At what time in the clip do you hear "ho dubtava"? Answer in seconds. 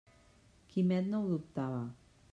1.21-1.83